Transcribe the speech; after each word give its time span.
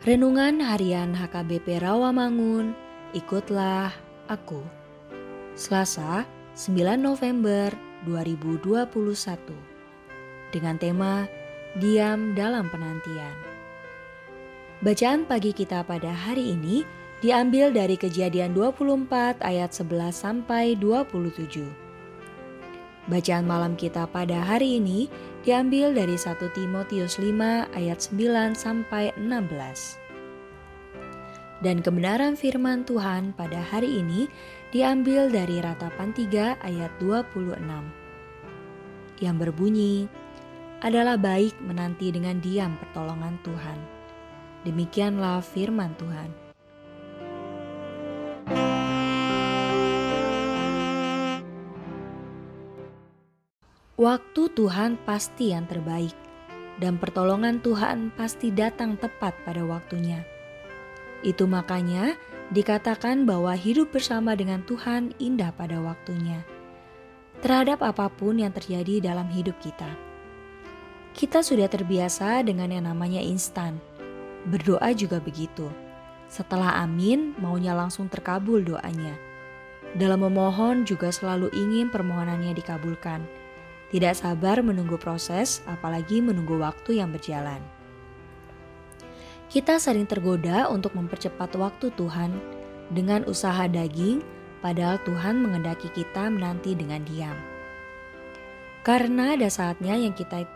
Renungan 0.00 0.64
Harian 0.64 1.12
HKBP 1.12 1.84
Rawamangun, 1.84 2.72
ikutlah 3.12 3.92
aku. 4.32 4.64
Selasa, 5.52 6.24
9 6.56 6.96
November 6.96 7.68
2021. 8.08 8.96
Dengan 10.56 10.80
tema 10.80 11.28
Diam 11.76 12.32
dalam 12.32 12.72
penantian. 12.72 13.36
Bacaan 14.80 15.28
pagi 15.28 15.52
kita 15.52 15.84
pada 15.84 16.16
hari 16.16 16.56
ini 16.56 16.80
diambil 17.20 17.68
dari 17.68 18.00
Kejadian 18.00 18.56
24 18.56 19.44
ayat 19.44 19.68
11 19.68 20.16
sampai 20.16 20.80
27. 20.80 21.89
Bacaan 23.10 23.42
malam 23.42 23.74
kita 23.74 24.06
pada 24.06 24.38
hari 24.38 24.78
ini 24.78 25.10
diambil 25.42 25.90
dari 25.90 26.14
1 26.14 26.30
Timotius 26.54 27.18
5 27.18 27.74
ayat 27.74 27.98
9 27.98 28.54
sampai 28.54 29.10
16. 29.18 29.98
Dan 31.58 31.82
kebenaran 31.82 32.38
firman 32.38 32.86
Tuhan 32.86 33.34
pada 33.34 33.58
hari 33.66 33.98
ini 33.98 34.30
diambil 34.70 35.26
dari 35.26 35.58
Ratapan 35.58 36.14
3 36.14 36.62
ayat 36.62 36.92
26. 37.02 37.58
Yang 39.18 39.36
berbunyi, 39.42 40.06
adalah 40.80 41.18
baik 41.18 41.58
menanti 41.60 42.14
dengan 42.14 42.38
diam 42.38 42.78
pertolongan 42.78 43.36
Tuhan. 43.42 43.78
Demikianlah 44.62 45.42
firman 45.42 45.98
Tuhan. 45.98 46.39
Waktu 54.00 54.48
Tuhan 54.56 54.96
pasti 55.04 55.52
yang 55.52 55.68
terbaik, 55.68 56.16
dan 56.80 56.96
pertolongan 56.96 57.60
Tuhan 57.60 58.08
pasti 58.16 58.48
datang 58.48 58.96
tepat 58.96 59.36
pada 59.44 59.60
waktunya. 59.60 60.24
Itu 61.20 61.44
makanya 61.44 62.16
dikatakan 62.48 63.28
bahwa 63.28 63.52
hidup 63.52 63.92
bersama 63.92 64.32
dengan 64.32 64.64
Tuhan 64.64 65.12
indah 65.20 65.52
pada 65.52 65.84
waktunya, 65.84 66.40
terhadap 67.44 67.84
apa 67.84 68.08
pun 68.08 68.40
yang 68.40 68.56
terjadi 68.56 69.04
dalam 69.12 69.28
hidup 69.28 69.60
kita. 69.60 69.92
Kita 71.12 71.44
sudah 71.44 71.68
terbiasa 71.68 72.40
dengan 72.40 72.72
yang 72.72 72.88
namanya 72.88 73.20
instan. 73.20 73.76
Berdoa 74.48 74.96
juga 74.96 75.20
begitu. 75.20 75.68
Setelah 76.24 76.80
amin, 76.80 77.36
maunya 77.36 77.76
langsung 77.76 78.08
terkabul 78.08 78.64
doanya. 78.64 79.12
Dalam 79.92 80.24
memohon 80.24 80.88
juga 80.88 81.12
selalu 81.12 81.52
ingin 81.52 81.92
permohonannya 81.92 82.56
dikabulkan 82.56 83.39
tidak 83.90 84.14
sabar 84.14 84.62
menunggu 84.62 84.94
proses, 84.96 85.62
apalagi 85.66 86.22
menunggu 86.22 86.58
waktu 86.62 87.02
yang 87.02 87.10
berjalan. 87.10 87.58
Kita 89.50 89.82
sering 89.82 90.06
tergoda 90.06 90.70
untuk 90.70 90.94
mempercepat 90.94 91.58
waktu 91.58 91.90
Tuhan 91.98 92.30
dengan 92.94 93.26
usaha 93.26 93.66
daging, 93.66 94.22
padahal 94.62 95.02
Tuhan 95.02 95.42
mengendaki 95.42 95.90
kita 95.90 96.30
menanti 96.30 96.78
dengan 96.78 97.02
diam. 97.02 97.34
Karena 98.86 99.34
ada 99.34 99.50
saatnya 99.50 99.98
yang 99.98 100.14
kita 100.14 100.46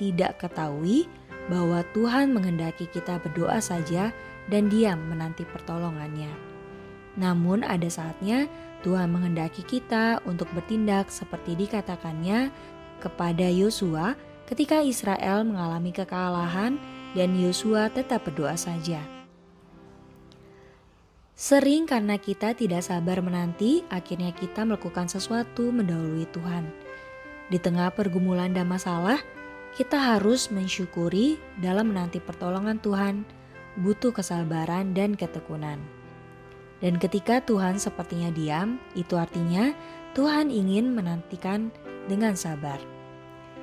tidak 0.00 0.40
ketahui 0.40 1.04
bahwa 1.52 1.84
Tuhan 1.92 2.32
menghendaki 2.32 2.88
kita 2.88 3.20
berdoa 3.20 3.60
saja 3.60 4.16
dan 4.48 4.72
diam 4.72 4.96
menanti 5.12 5.44
pertolongannya. 5.44 6.32
Namun 7.20 7.66
ada 7.66 7.86
saatnya 7.90 8.48
Tuhan 8.86 9.10
menghendaki 9.10 9.66
kita 9.66 10.22
untuk 10.22 10.46
bertindak 10.54 11.10
seperti 11.10 11.58
dikatakannya 11.58 12.48
kepada 12.98 13.46
Yosua 13.46 14.18
ketika 14.50 14.82
Israel 14.82 15.46
mengalami 15.46 15.94
kekalahan 15.94 16.76
dan 17.16 17.30
Yosua 17.38 17.88
tetap 17.88 18.26
berdoa 18.26 18.58
saja. 18.58 19.00
Sering 21.38 21.86
karena 21.86 22.18
kita 22.18 22.50
tidak 22.50 22.82
sabar 22.82 23.22
menanti, 23.22 23.86
akhirnya 23.94 24.34
kita 24.34 24.66
melakukan 24.66 25.06
sesuatu 25.06 25.70
mendahului 25.70 26.26
Tuhan. 26.34 26.66
Di 27.46 27.62
tengah 27.62 27.94
pergumulan 27.94 28.50
dan 28.50 28.66
masalah, 28.66 29.22
kita 29.78 29.94
harus 29.94 30.50
mensyukuri 30.50 31.38
dalam 31.62 31.94
menanti 31.94 32.18
pertolongan 32.18 32.82
Tuhan, 32.82 33.22
butuh 33.78 34.10
kesabaran 34.10 34.90
dan 34.98 35.14
ketekunan. 35.14 35.78
Dan 36.82 36.98
ketika 36.98 37.38
Tuhan 37.46 37.78
sepertinya 37.78 38.34
diam, 38.34 38.82
itu 38.98 39.14
artinya 39.14 39.70
Tuhan 40.18 40.50
ingin 40.50 40.90
menantikan 40.90 41.70
dengan 42.08 42.34
sabar. 42.34 42.80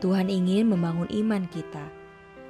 Tuhan 0.00 0.32
ingin 0.32 0.72
membangun 0.72 1.06
iman 1.12 1.44
kita, 1.52 1.84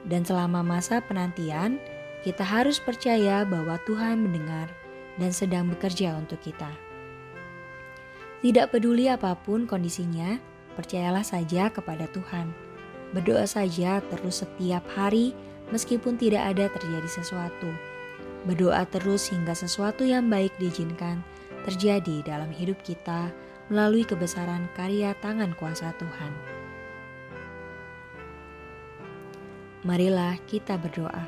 dan 0.07 0.23
selama 0.23 0.63
masa 0.63 1.03
penantian, 1.03 1.83
kita 2.23 2.47
harus 2.47 2.79
percaya 2.79 3.43
bahwa 3.43 3.77
Tuhan 3.85 4.23
mendengar 4.23 4.71
dan 5.19 5.35
sedang 5.35 5.67
bekerja 5.69 6.15
untuk 6.15 6.39
kita. 6.41 6.71
Tidak 8.41 8.73
peduli 8.73 9.11
apa 9.11 9.37
pun 9.37 9.69
kondisinya, 9.69 10.41
percayalah 10.79 11.27
saja 11.27 11.69
kepada 11.69 12.09
Tuhan. 12.09 12.49
Berdoa 13.13 13.45
saja 13.45 14.01
terus 14.01 14.47
setiap 14.47 14.87
hari, 14.97 15.37
meskipun 15.75 16.17
tidak 16.17 16.57
ada 16.57 16.73
terjadi 16.73 17.21
sesuatu. 17.21 17.69
Berdoa 18.49 18.89
terus 18.89 19.29
hingga 19.29 19.53
sesuatu 19.53 20.07
yang 20.07 20.33
baik 20.33 20.55
diizinkan 20.57 21.21
terjadi 21.69 22.25
dalam 22.25 22.49
hidup 22.49 22.81
kita 22.81 23.29
melalui 23.71 24.03
kebesaran 24.03 24.67
karya 24.75 25.15
tangan 25.23 25.55
kuasa 25.55 25.95
Tuhan. 25.97 26.33
Marilah 29.87 30.37
kita 30.45 30.77
berdoa. 30.77 31.25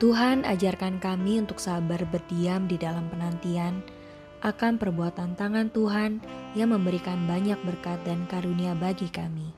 Tuhan 0.00 0.48
ajarkan 0.48 0.96
kami 0.96 1.44
untuk 1.44 1.60
sabar 1.60 2.00
berdiam 2.08 2.64
di 2.64 2.80
dalam 2.80 3.08
penantian 3.12 3.84
akan 4.40 4.80
perbuatan 4.80 5.36
tangan 5.36 5.68
Tuhan 5.72 6.24
yang 6.56 6.72
memberikan 6.72 7.28
banyak 7.28 7.60
berkat 7.64 8.00
dan 8.08 8.24
karunia 8.28 8.72
bagi 8.72 9.08
kami. 9.12 9.52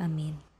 Amin. 0.00 0.51